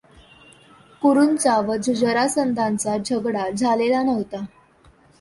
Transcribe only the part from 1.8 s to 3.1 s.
जरासंधाचा